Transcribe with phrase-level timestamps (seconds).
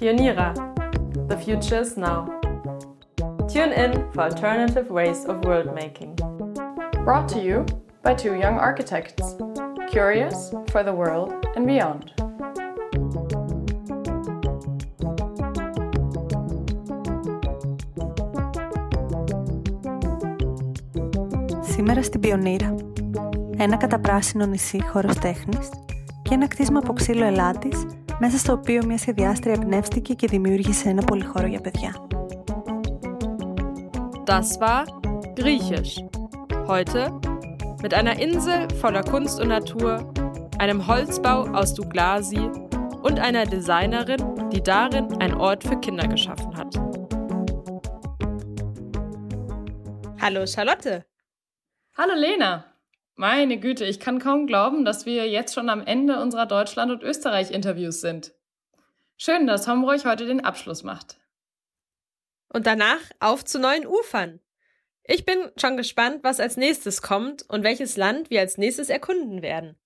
[0.00, 0.54] Pionira.
[1.28, 2.20] The future is now.
[3.48, 6.14] Tune in for alternative ways of world making.
[7.04, 7.64] Brought to you
[8.02, 9.36] by two young architects,
[9.88, 10.38] curious
[10.70, 12.04] for the world and beyond.
[21.60, 22.74] Σήμερα στην Πιονίρα,
[23.56, 25.68] ένα καταπράσινο νησί χώρος τέχνης
[26.22, 27.86] και ένα κτίσμα από ξύλο ελάτης
[28.20, 32.06] μέσα στο οποίο μια σχεδιάστρια εμπνεύστηκε και δημιούργησε ένα πολυχώρο για παιδιά.
[34.26, 34.84] Das war
[35.36, 35.94] Griechisch.
[36.66, 37.12] Heute
[37.82, 40.12] mit einer Insel voller Kunst und Natur,
[40.58, 42.50] einem Holzbau aus Douglasi
[43.02, 46.74] und einer Designerin, die darin einen Ort für Kinder geschaffen hat.
[50.20, 51.04] Hallo Charlotte.
[51.96, 52.69] Hallo Lena.
[53.15, 57.03] Meine Güte, ich kann kaum glauben, dass wir jetzt schon am Ende unserer Deutschland- und
[57.03, 58.33] Österreich-Interviews sind.
[59.17, 61.17] Schön, dass Hombruch heute den Abschluss macht.
[62.49, 64.39] Und danach auf zu neuen Ufern.
[65.03, 69.41] Ich bin schon gespannt, was als nächstes kommt und welches Land wir als nächstes erkunden
[69.41, 69.77] werden.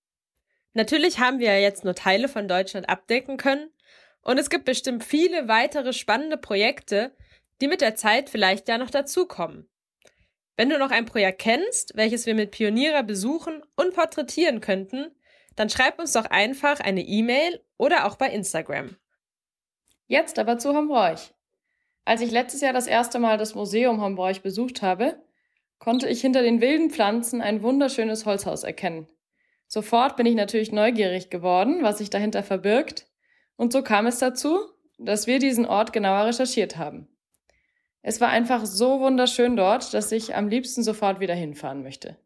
[0.72, 3.70] Natürlich haben wir ja jetzt nur Teile von Deutschland abdecken können
[4.20, 7.12] und es gibt bestimmt viele weitere spannende Projekte,
[7.60, 9.68] die mit der Zeit vielleicht ja noch dazukommen.
[10.56, 15.14] Wenn du noch ein Projekt kennst, welches wir mit Pionierer besuchen und porträtieren könnten,
[15.54, 18.96] dann schreib uns doch einfach eine E-Mail oder auch bei Instagram.
[20.06, 21.34] Jetzt aber zu Hombroich.
[22.04, 25.20] Als ich letztes Jahr das erste Mal das Museum Hombroich besucht habe,
[25.78, 29.08] konnte ich hinter den wilden Pflanzen ein wunderschönes Holzhaus erkennen.
[29.66, 33.08] Sofort bin ich natürlich neugierig geworden, was sich dahinter verbirgt,
[33.56, 34.58] und so kam es dazu,
[34.98, 37.08] dass wir diesen Ort genauer recherchiert haben.
[38.08, 42.16] Es war einfach so wunderschön dort, dass ich am liebsten sofort wieder hinfahren möchte.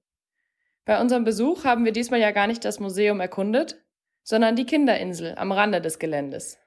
[0.84, 3.82] Bei unserem Besuch haben wir diesmal ja gar nicht das Museum erkundet,
[4.22, 6.58] sondern die Kinderinsel am Rande des Geländes.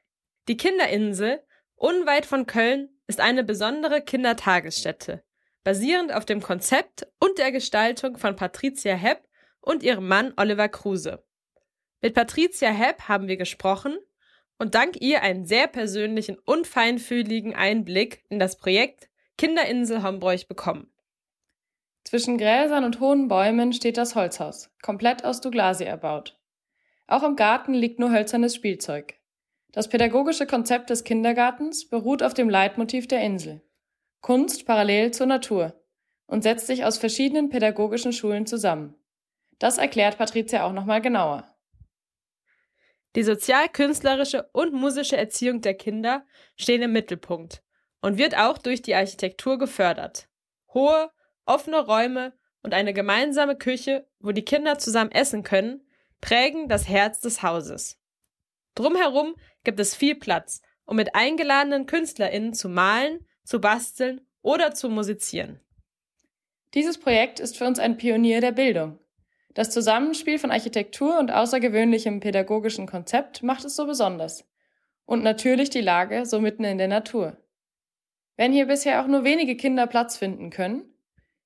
[0.47, 1.43] Die Kinderinsel,
[1.75, 5.23] unweit von Köln, ist eine besondere Kindertagesstätte,
[5.63, 9.27] basierend auf dem Konzept und der Gestaltung von Patricia Hepp
[9.61, 11.23] und ihrem Mann Oliver Kruse.
[12.01, 13.95] Mit Patricia Hepp haben wir gesprochen
[14.57, 20.89] und dank ihr einen sehr persönlichen und feinfühligen Einblick in das Projekt Kinderinsel Hombroich bekommen.
[22.03, 26.37] Zwischen Gräsern und hohen Bäumen steht das Holzhaus, komplett aus Douglasie erbaut.
[27.07, 29.15] Auch im Garten liegt nur hölzernes Spielzeug.
[29.71, 33.61] Das pädagogische Konzept des Kindergartens beruht auf dem Leitmotiv der Insel.
[34.21, 35.73] Kunst parallel zur Natur
[36.27, 38.95] und setzt sich aus verschiedenen pädagogischen Schulen zusammen.
[39.59, 41.52] Das erklärt Patricia auch nochmal genauer.
[43.15, 46.25] Die sozial-künstlerische und musische Erziehung der Kinder
[46.55, 47.63] stehen im Mittelpunkt
[48.01, 50.27] und wird auch durch die Architektur gefördert.
[50.73, 51.11] Hohe,
[51.45, 55.85] offene Räume und eine gemeinsame Küche, wo die Kinder zusammen essen können,
[56.21, 57.99] prägen das Herz des Hauses.
[58.75, 64.89] Drumherum gibt es viel Platz, um mit eingeladenen KünstlerInnen zu malen, zu basteln oder zu
[64.89, 65.59] musizieren.
[66.73, 68.99] Dieses Projekt ist für uns ein Pionier der Bildung.
[69.53, 74.45] Das Zusammenspiel von Architektur und außergewöhnlichem pädagogischen Konzept macht es so besonders.
[75.05, 77.37] Und natürlich die Lage so mitten in der Natur.
[78.35, 80.85] Wenn hier bisher auch nur wenige Kinder Platz finden können,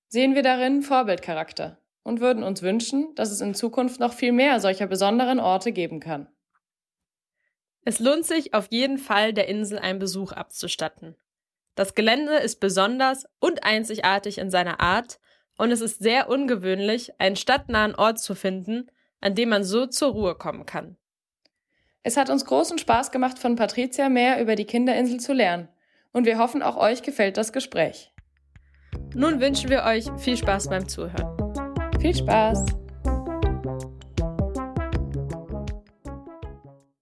[0.07, 4.61] sehen wir darin Vorbildcharakter und würden uns wünschen, dass es in Zukunft noch viel mehr
[4.61, 6.29] solcher besonderen Orte geben kann.
[7.83, 11.15] Es lohnt sich auf jeden Fall, der Insel einen Besuch abzustatten.
[11.75, 15.19] Das Gelände ist besonders und einzigartig in seiner Art
[15.57, 20.11] und es ist sehr ungewöhnlich, einen stadtnahen Ort zu finden, an dem man so zur
[20.11, 20.97] Ruhe kommen kann.
[22.03, 25.67] Es hat uns großen Spaß gemacht, von Patricia mehr über die Kinderinsel zu lernen
[26.13, 28.13] und wir hoffen, auch euch gefällt das Gespräch.
[29.13, 31.35] Nun wünschen wir euch viel Spaß beim Zuhören.
[31.99, 32.65] Viel Spaß!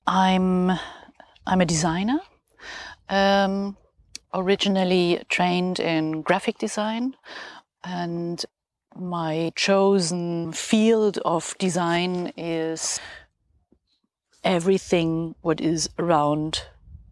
[0.07, 0.77] I'm
[1.47, 2.21] I'm a designer,
[3.09, 3.75] um,
[4.33, 7.15] originally trained in graphic design,
[7.85, 8.43] and
[8.95, 12.99] my chosen field of design is
[14.43, 16.63] everything what is around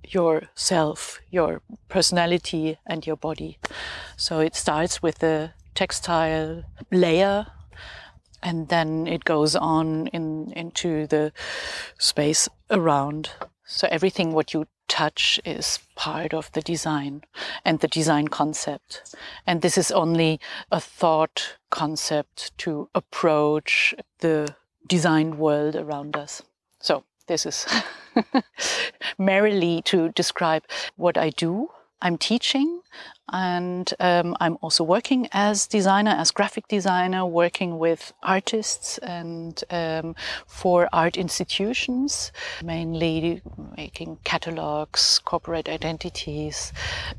[0.07, 3.57] yourself, your personality, and your body.
[4.17, 7.47] So it starts with the textile layer
[8.41, 11.31] and then it goes on in into the
[11.97, 13.31] space around
[13.65, 17.23] so everything what you touch is part of the design
[17.65, 19.15] and the design concept.
[19.47, 20.39] And this is only
[20.71, 24.55] a thought concept to approach the
[24.87, 26.41] design world around us.
[26.79, 27.65] So this is
[29.17, 30.63] merrily to describe
[30.95, 31.69] what i do
[32.03, 32.81] I'm teaching
[33.31, 40.13] and um, I'm also working as designer, as graphic designer, working with artists and um,
[40.45, 43.41] for art institutions, mainly
[43.77, 46.73] making catalogs, corporate identities,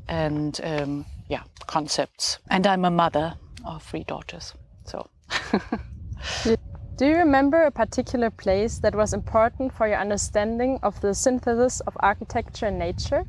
[0.07, 2.37] and um, yeah, concepts.
[2.51, 3.33] And I'm a mother
[3.65, 4.53] of three daughters.
[4.85, 5.09] So.
[6.97, 11.81] Do you remember a particular place that was important for your understanding of the synthesis
[11.81, 13.25] of architecture and nature?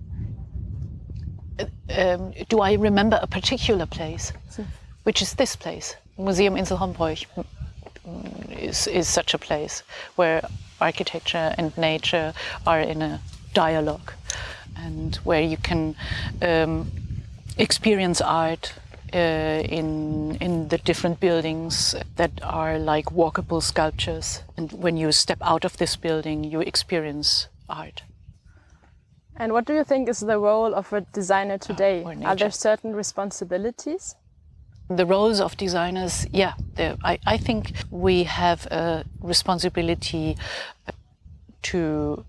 [1.96, 4.32] Um, do I remember a particular place,
[5.04, 7.26] which is this place, Museum Insel Hombroich,
[8.50, 9.82] is, is such a place
[10.16, 10.46] where
[10.80, 12.32] architecture and nature
[12.66, 13.20] are in a
[13.54, 14.12] dialogue
[14.76, 15.94] and where you can
[16.42, 16.90] um,
[17.56, 18.74] experience art
[19.14, 24.42] uh, in in the different buildings that are like walkable sculptures.
[24.56, 28.02] And when you step out of this building you experience art
[29.36, 32.04] and what do you think is the role of a designer today?
[32.04, 34.14] Uh, Are there certain responsibilities?
[34.88, 40.36] The roles of designers, yeah, I, I think we have a responsibility
[41.62, 42.24] to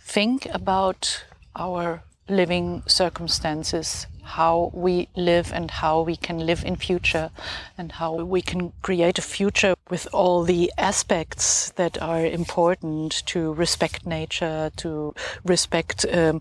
[0.00, 1.24] think about
[1.54, 7.30] our living circumstances how we live and how we can live in future
[7.78, 13.52] and how we can create a future with all the aspects that are important to
[13.54, 15.14] respect nature, to
[15.44, 16.40] respect um,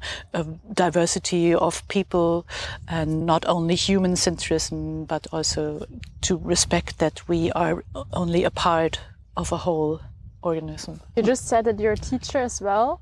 [0.73, 2.45] diversity of people
[2.87, 5.85] and not only human centrism, but also
[6.21, 7.83] to respect that we are
[8.13, 8.99] only a part
[9.37, 10.01] of a whole
[10.41, 11.01] organism.
[11.15, 13.01] You just said that you're a teacher as well.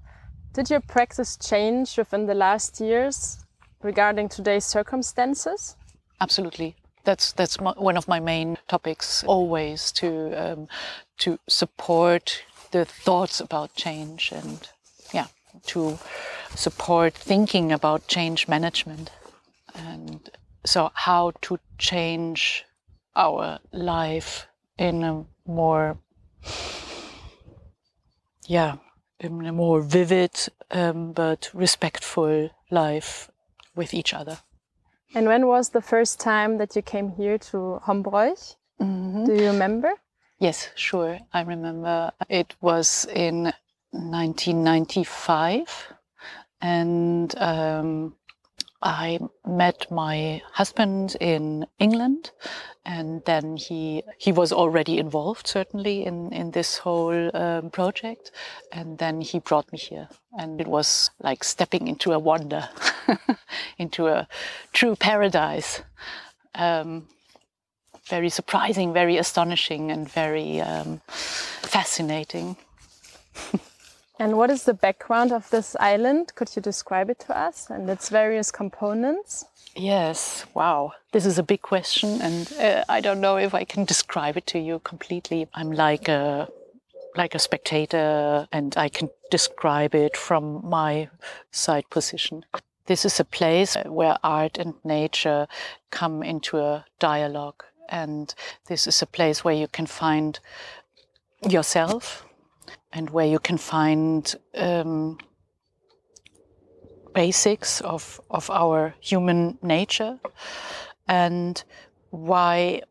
[0.54, 3.44] Did your practice change within the last years
[3.82, 5.76] regarding today's circumstances?
[6.22, 6.76] Absolutely.
[7.06, 9.24] That's that's my, one of my main topics.
[9.24, 10.68] Always to um,
[11.18, 14.70] to support the thoughts about change and
[15.12, 15.28] yeah
[15.68, 15.98] to
[16.56, 19.10] support thinking about change management
[19.76, 20.30] and
[20.66, 22.66] so how to change
[23.16, 24.48] our life
[24.78, 25.98] in a more
[28.48, 28.78] yeah
[29.20, 30.32] in a more vivid
[30.72, 33.30] um, but respectful life
[33.76, 34.40] with each other.
[35.16, 38.56] And when was the first time that you came here to Hombroich?
[38.82, 39.26] Mm-hmm.
[39.26, 39.92] Do you remember?
[40.40, 41.20] Yes, sure.
[41.32, 43.54] I remember it was in
[43.92, 45.94] 1995,
[46.62, 48.16] and um,
[48.84, 52.32] I met my husband in England,
[52.86, 58.32] and then he he was already involved certainly in in this whole um, project,
[58.74, 62.70] and then he brought me here, and it was like stepping into a wonder,
[63.78, 64.28] into a
[64.74, 65.82] true paradise.
[66.56, 67.08] Um,
[68.10, 71.02] very surprising, very astonishing, and very um,
[71.62, 72.58] fascinating.
[74.20, 76.34] And what is the background of this island?
[76.36, 79.46] Could you describe it to us and its various components?
[79.76, 80.94] Yes, wow.
[81.12, 84.46] This is a big question, and uh, I don't know if I can describe it
[84.48, 85.48] to you completely.
[85.54, 86.48] I'm like a
[87.16, 91.10] like a spectator, and I can describe it from my
[91.52, 92.46] side position.
[92.86, 95.48] This is a place where art and nature
[95.90, 98.34] come into a dialogue, and
[98.68, 100.40] this is a place where you can find
[101.50, 102.26] yourself
[102.92, 105.18] and where you can find um,
[107.14, 110.20] basics of, of our human nature
[111.08, 111.64] and
[112.10, 112.82] why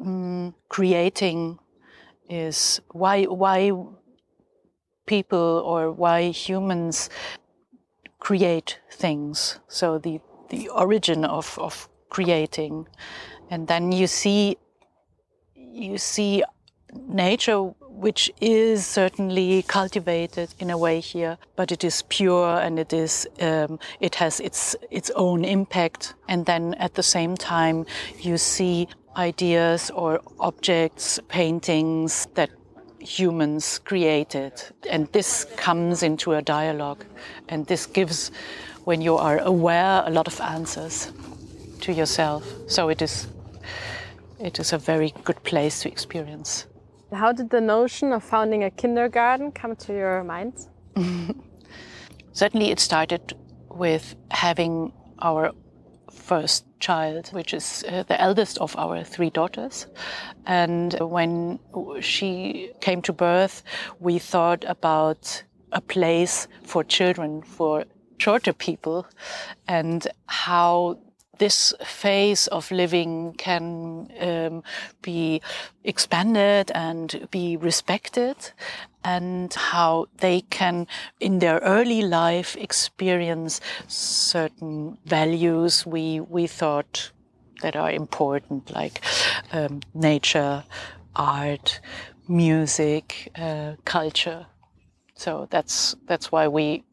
[0.00, 1.58] um, creating
[2.28, 3.72] is why why
[5.06, 7.08] people or why humans
[8.18, 9.60] create things.
[9.68, 12.86] So the the origin of, of creating.
[13.50, 14.56] And then you see
[15.54, 16.42] you see
[16.94, 22.92] nature which is certainly cultivated in a way here, but it is pure and it
[22.92, 26.14] is um, it has its its own impact.
[26.28, 27.86] And then at the same time,
[28.20, 32.50] you see ideas or objects, paintings that
[33.00, 34.52] humans created,
[34.90, 37.04] and this comes into a dialogue,
[37.48, 38.30] and this gives,
[38.84, 41.12] when you are aware, a lot of answers
[41.80, 42.44] to yourself.
[42.66, 43.28] So it is.
[44.38, 46.66] It is a very good place to experience.
[47.16, 50.54] How did the notion of founding a kindergarten come to your mind?
[52.32, 53.34] Certainly, it started
[53.70, 55.52] with having our
[56.12, 59.86] first child, which is uh, the eldest of our three daughters.
[60.46, 61.58] And when
[62.00, 63.62] she came to birth,
[63.98, 65.42] we thought about
[65.72, 67.84] a place for children, for
[68.18, 69.06] shorter people,
[69.66, 70.98] and how
[71.38, 74.62] this phase of living can um,
[75.02, 75.40] be
[75.84, 78.36] expanded and be respected
[79.04, 80.86] and how they can
[81.20, 87.12] in their early life experience certain values we we thought
[87.62, 89.00] that are important like
[89.52, 90.64] um, nature
[91.14, 91.80] art
[92.28, 94.46] music uh, culture.
[95.14, 96.84] So that's that's why we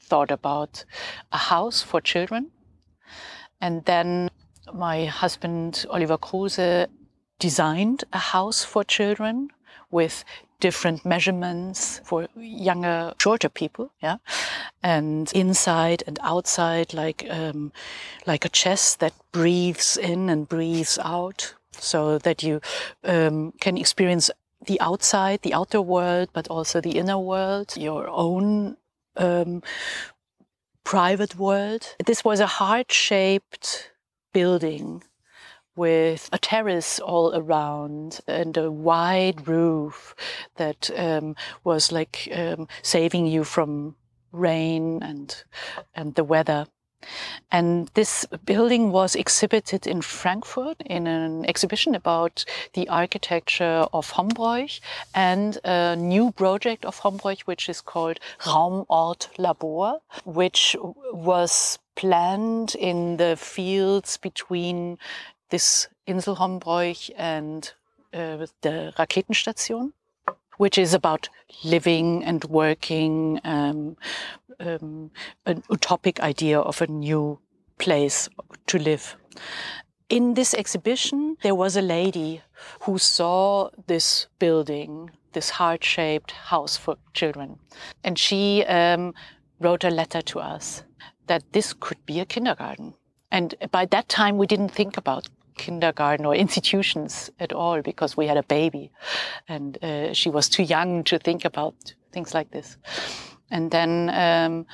[0.00, 0.84] thought about
[1.32, 2.50] a house for children
[3.60, 4.30] and then
[4.72, 6.86] my husband, Oliver Kruse,
[7.38, 9.50] designed a house for children
[9.90, 10.24] with
[10.60, 14.18] different measurements for younger, shorter people, yeah,
[14.82, 17.72] and inside and outside, like um,
[18.26, 22.60] like a chest that breathes in and breathes out, so that you
[23.04, 24.30] um, can experience
[24.66, 28.76] the outside, the outer world, but also the inner world, your own
[29.16, 29.62] um,
[30.90, 31.94] private world.
[32.04, 33.92] This was a heart shaped
[34.32, 35.04] building
[35.76, 40.16] with a terrace all around and a wide roof
[40.56, 43.94] that um, was like um, saving you from
[44.32, 45.44] rain and
[45.94, 46.66] and the weather.
[47.50, 54.80] And this building was exhibited in Frankfurt in an exhibition about the architecture of Hombroich
[55.14, 60.76] and a new project of Hombroich, which is called Raumort Labor, which
[61.12, 64.98] was planned in the fields between
[65.50, 67.72] this Insel Hombroich and
[68.12, 69.92] uh, the Raketenstation
[70.60, 71.30] which is about
[71.64, 73.96] living and working, um,
[74.60, 75.10] um,
[75.46, 77.38] an utopic idea of a new
[77.78, 78.28] place
[78.66, 79.16] to live.
[80.10, 82.42] In this exhibition, there was a lady
[82.80, 87.58] who saw this building, this heart shaped house for children.
[88.04, 89.14] And she um,
[89.60, 90.82] wrote a letter to us
[91.26, 92.92] that this could be a kindergarten.
[93.32, 95.26] And by that time, we didn't think about
[95.60, 98.90] kindergarten or institutions at all because we had a baby
[99.48, 101.74] and uh, she was too young to think about
[102.12, 102.76] things like this.
[103.50, 104.66] And then, um,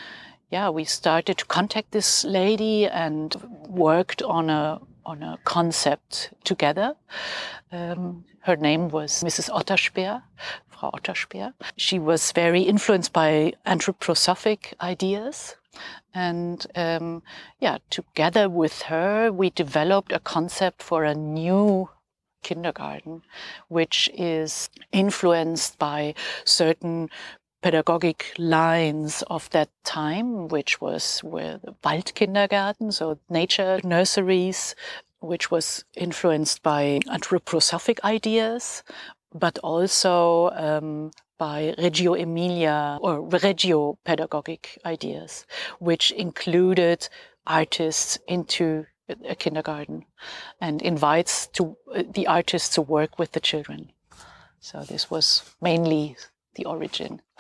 [0.51, 3.35] yeah, we started to contact this lady and
[3.69, 6.97] worked on a on a concept together.
[7.71, 9.49] Um, her name was Mrs.
[9.51, 10.23] Otterspeer,
[10.69, 11.53] Frau Otterspeer.
[11.77, 15.57] She was very influenced by anthroposophic ideas
[16.15, 17.23] and um,
[17.61, 21.89] yeah, together with her, we developed a concept for a new
[22.43, 23.23] kindergarten,
[23.69, 26.15] which is influenced by
[26.45, 27.11] certain
[27.63, 34.77] pedagogic lines of that time, which was the Waldkindergarten, so nature nurseries,
[35.21, 38.85] which was influenced by anthroposophic ideas,
[39.35, 45.47] but also um, by Reggio Emilia or Reggio pedagogic ideas,
[45.79, 47.09] which included
[47.47, 48.87] artists into
[49.29, 50.05] a kindergarten
[50.61, 53.93] and invites to uh, the artists to work with the children.
[54.61, 56.17] So this was mainly
[56.57, 57.23] the origin.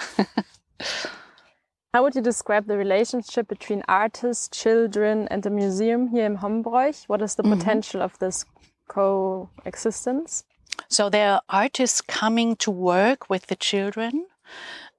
[1.92, 7.08] How would you describe the relationship between artists, children, and the museum here in Hombroich?
[7.08, 7.58] What is the mm -hmm.
[7.58, 8.44] potential of this
[8.86, 10.44] coexistence?
[10.88, 14.26] So there are artists coming to work with the children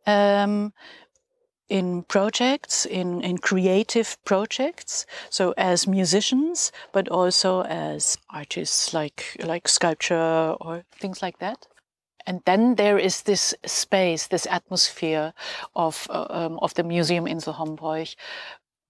[0.06, 0.74] um,
[1.70, 5.06] in projects, in, in creative projects.
[5.30, 11.68] So as musicians, but also as artists like, like sculpture or things like that.
[12.26, 15.34] And then there is this space, this atmosphere
[15.76, 18.16] of, uh, um, of the Museum Insel Hombroich,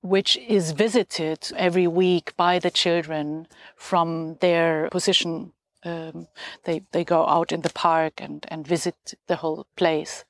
[0.01, 5.53] which is visited every week by the children from their position
[5.83, 6.27] um,
[6.63, 10.25] they they go out in the park and and visit the whole place.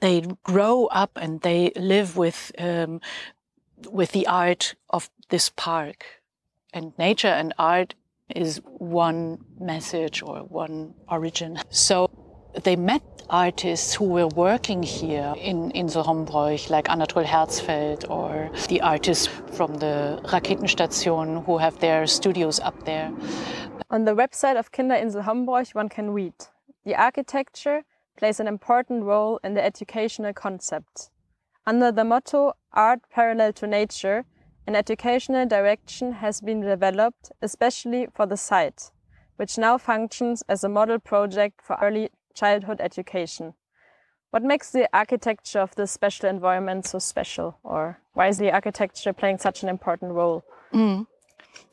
[0.00, 3.00] They grow up and they live with um,
[3.90, 6.04] with the art of this park,
[6.72, 7.94] and nature and art
[8.34, 11.58] is one message or one origin.
[11.70, 12.08] So
[12.64, 18.50] they met artists who were working here in, in the Hombroich, like Anatol Herzfeld or
[18.68, 23.10] the artists from the Raketenstation who have their studios up there.
[23.92, 26.32] On the website of Kinderinsel Hombroich, one can read
[26.86, 27.84] The architecture
[28.16, 31.10] plays an important role in the educational concept.
[31.66, 34.24] Under the motto Art Parallel to Nature,
[34.66, 38.90] an educational direction has been developed especially for the site,
[39.36, 43.52] which now functions as a model project for early childhood education.
[44.30, 49.12] What makes the architecture of this special environment so special, or why is the architecture
[49.12, 50.44] playing such an important role?
[50.72, 51.06] Mm.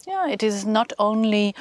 [0.05, 1.55] Yeah, it is not only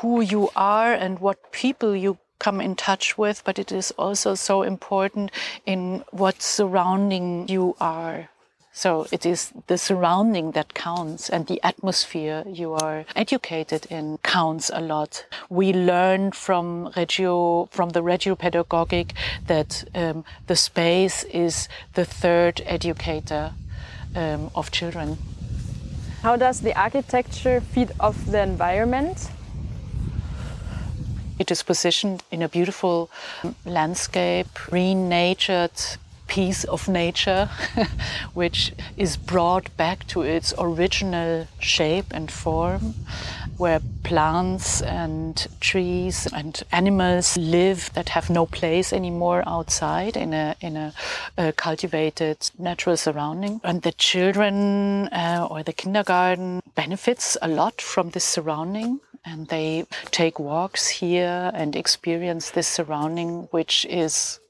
[0.00, 4.34] who you are and what people you come in touch with, but it is also
[4.34, 5.30] so important
[5.66, 8.28] in what surrounding you are.
[8.76, 14.68] So it is the surrounding that counts and the atmosphere you are educated in counts
[14.74, 15.24] a lot.
[15.48, 19.12] We learn from Reggio, from the Reggio pedagogic
[19.46, 23.52] that um, the space is the third educator
[24.16, 25.18] um, of children.
[26.22, 29.30] How does the architecture feed off the environment?
[31.38, 33.10] It is positioned in a beautiful
[33.64, 35.72] landscape, green natured
[36.26, 37.50] piece of nature,
[38.34, 42.94] which is brought back to its original shape and form,
[43.56, 50.56] where plants and trees and animals live that have no place anymore outside in a
[50.60, 50.92] in a,
[51.36, 53.60] a cultivated natural surrounding.
[53.64, 59.86] And the children uh, or the kindergarten benefits a lot from this surrounding and they
[60.10, 64.40] take walks here and experience this surrounding, which is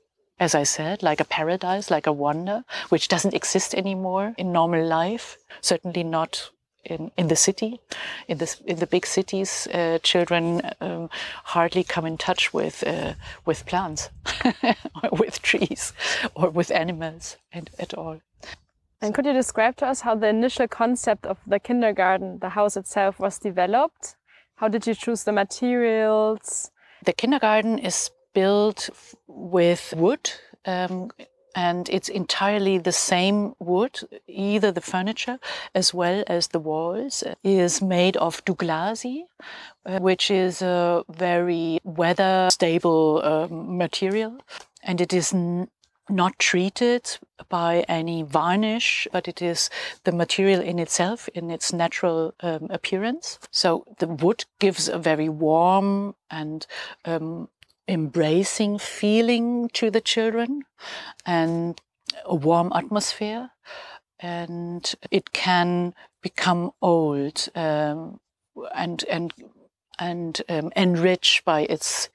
[0.40, 4.85] as I said, like a paradise, like a wonder, which doesn't exist anymore in normal
[4.85, 6.50] life, certainly not
[6.85, 7.81] in, in the city.
[8.28, 11.09] In, this, in the big cities, uh, children um,
[11.45, 13.14] hardly come in touch with, uh,
[13.45, 14.11] with plants,
[15.12, 15.93] with trees,
[16.35, 18.21] or with animals and, at all.
[19.00, 22.76] And could you describe to us how the initial concept of the kindergarten, the house
[22.76, 24.16] itself, was developed?
[24.57, 26.71] How did you choose the materials?
[27.05, 28.91] The kindergarten is built
[29.27, 30.31] with wood.
[30.65, 31.11] Um,
[31.55, 35.39] and it's entirely the same wood, either the furniture
[35.75, 39.25] as well as the walls is made of douglasie,
[39.87, 44.39] uh, which is a very weather stable um, material.
[44.83, 45.33] And it is
[46.09, 47.19] not treated
[47.49, 49.71] by any varnish, but it is
[50.05, 53.39] the material in itself, in its natural um, appearance.
[53.51, 56.67] So the wood gives a very warm and
[57.05, 57.49] um,
[57.89, 60.63] embracing feeling to the children
[61.25, 61.81] and
[62.25, 63.51] a warm atmosphere.
[64.21, 68.21] And it can become old um,
[68.75, 69.35] and and
[69.99, 72.09] and um, enriched by its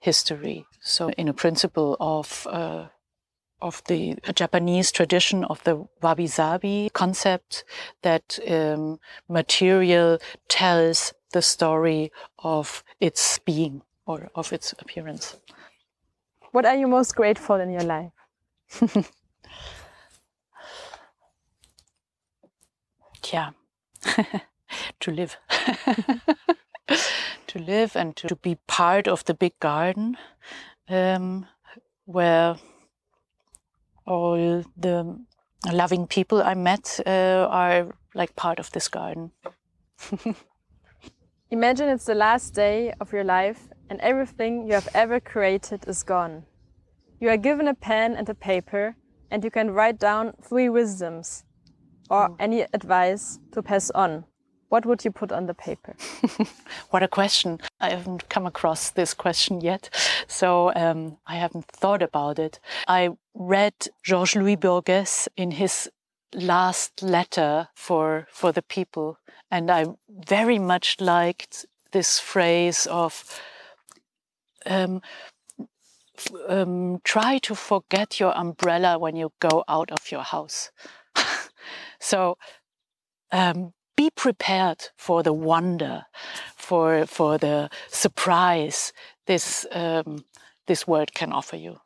[0.00, 0.66] history.
[0.80, 2.88] So, in a principle of uh,
[3.62, 7.64] of the Japanese tradition of the wabi sabi concept,
[8.02, 15.36] that um, material tells the story of its being or of its appearance.
[16.50, 18.12] What are you most grateful in your life?
[23.32, 23.50] yeah,
[25.00, 25.36] to live.
[27.46, 30.16] to live and to, be part of the big garden
[30.88, 31.46] um,
[32.04, 32.56] where
[34.06, 35.18] all the
[35.70, 39.32] loving people I met uh, are like part of this garden.
[41.50, 46.02] Imagine it's the last day of your life and everything you have ever created is
[46.02, 46.44] gone.
[47.20, 48.96] You are given a pen and a paper,
[49.30, 51.44] and you can write down three wisdoms
[52.10, 52.36] or mm.
[52.40, 54.24] any advice to pass on.
[54.72, 55.94] What would you put on the paper?
[56.90, 57.60] what a question.
[57.78, 59.90] I haven't come across this question yet,
[60.26, 62.58] so um, I haven't thought about it.
[62.88, 63.74] I read
[64.08, 65.90] Jorge Luis Borges in his
[66.34, 69.18] last letter for, for the people,
[69.50, 73.38] and I very much liked this phrase of
[74.64, 75.02] um,
[76.48, 80.70] um, try to forget your umbrella when you go out of your house.
[82.00, 82.38] so
[83.32, 86.04] um, be prepared for the wonder,
[86.56, 88.92] for for the surprise
[89.26, 90.24] this um,
[90.66, 91.78] this world can offer you.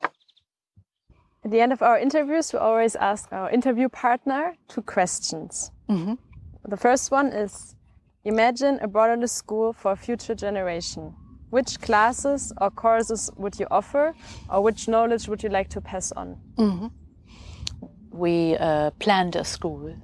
[1.45, 5.71] At the end of our interviews, we always ask our interview partner two questions.
[5.88, 6.19] Mm -hmm.
[6.69, 7.77] The first one is:
[8.23, 11.14] Imagine a borderless school for a future generation
[11.51, 14.14] which classes or courses would you offer
[14.51, 16.37] or which knowledge would you like to pass on?
[16.57, 16.87] Mm-hmm.
[18.11, 19.95] We uh, planned a school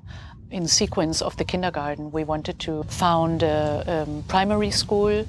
[0.52, 2.12] in sequence of the kindergarten.
[2.12, 5.26] We wanted to found a um, primary school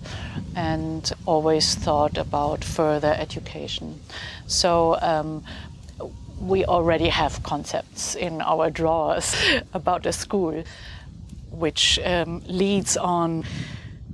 [0.55, 3.99] and always thought about further education.
[4.47, 5.43] So um,
[6.39, 9.35] we already have concepts in our drawers
[9.73, 10.63] about a school
[11.51, 13.45] which um, leads on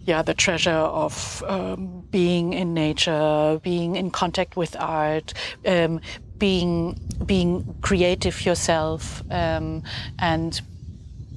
[0.06, 5.34] yeah, the treasure of um, being in nature, being in contact with art,
[5.66, 6.02] um,
[6.38, 9.84] being being creative yourself, um,
[10.18, 10.62] and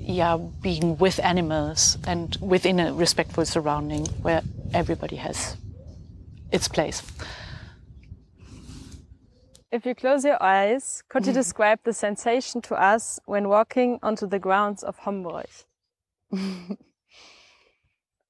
[0.04, 4.42] yeah, being with animals and within a respectful surrounding where
[4.74, 5.56] everybody has
[6.50, 7.02] its place.
[9.70, 11.36] If you close your eyes, could you mm.
[11.36, 15.64] describe the sensation to us when walking onto the grounds of Hombroich?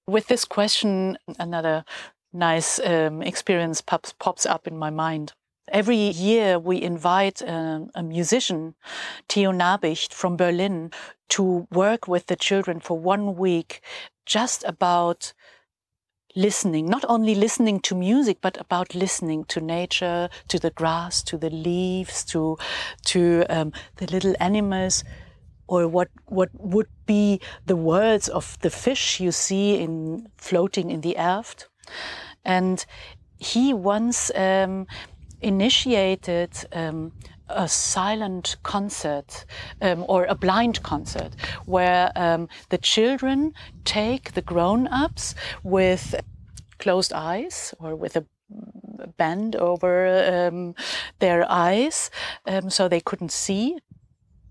[0.06, 1.84] With this question, another
[2.32, 5.32] nice um, experience pops, pops up in my mind.
[5.68, 8.74] Every year we invite a, a musician,
[9.28, 10.90] Theo Nabicht from Berlin,
[11.30, 13.80] to work with the children for one week
[14.26, 15.32] just about
[16.34, 21.38] listening, not only listening to music, but about listening to nature, to the grass, to
[21.38, 22.58] the leaves, to,
[23.04, 25.04] to um, the little animals,
[25.68, 31.02] or what, what would be the words of the fish you see in floating in
[31.02, 31.66] the Erft.
[32.44, 32.84] And
[33.38, 34.86] he once um,
[35.42, 37.12] initiated um,
[37.48, 39.44] a silent concert
[39.80, 41.32] um, or a blind concert
[41.66, 43.52] where um, the children
[43.84, 46.14] take the grown-ups with
[46.78, 48.24] closed eyes or with a
[49.16, 50.74] band over um,
[51.18, 52.10] their eyes
[52.46, 53.76] um, so they couldn't see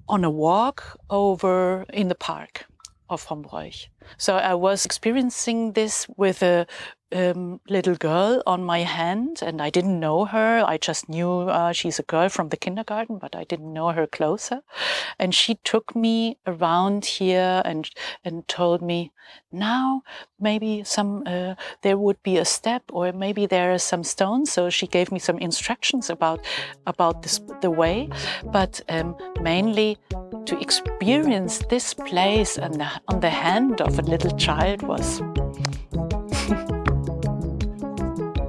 [0.07, 2.65] on a walk over in the park
[3.09, 3.87] of Hombroich.
[4.17, 6.67] So I was experiencing this with a
[7.13, 10.63] um, little girl on my hand, and I didn't know her.
[10.65, 14.07] I just knew uh, she's a girl from the kindergarten, but I didn't know her
[14.07, 14.61] closer.
[15.19, 17.89] And she took me around here and
[18.23, 19.11] and told me,
[19.51, 20.03] now
[20.39, 24.51] maybe some uh, there would be a step, or maybe there are some stones.
[24.51, 26.39] So she gave me some instructions about
[26.85, 28.09] about this the way,
[28.45, 29.97] but um, mainly
[30.45, 35.19] to experience this place on the, on the hand of a little child was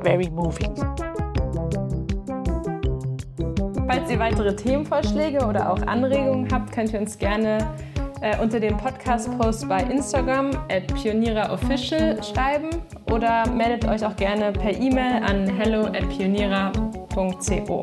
[0.03, 0.75] very moving.
[3.87, 7.59] Falls ihr weitere Themenvorschläge oder auch Anregungen habt, könnt ihr uns gerne
[8.21, 12.71] äh, unter dem Podcast-Post bei Instagram at pioniererofficial schreiben
[13.11, 17.83] oder meldet euch auch gerne per E-Mail an hello at pionierer.co.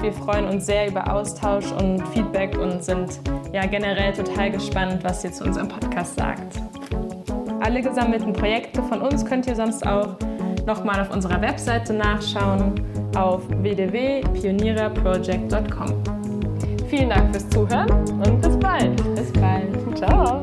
[0.00, 3.20] Wir freuen uns sehr über Austausch und Feedback und sind
[3.52, 6.60] ja generell total gespannt, was ihr zu unserem Podcast sagt.
[7.60, 10.16] Alle gesammelten Projekte von uns könnt ihr sonst auch
[10.66, 12.74] nochmal auf unserer Webseite nachschauen
[13.16, 16.02] auf www.pioniererproject.com.
[16.88, 18.96] Vielen Dank fürs Zuhören und bis bald.
[19.14, 19.96] Bis bald.
[19.96, 20.40] Ciao.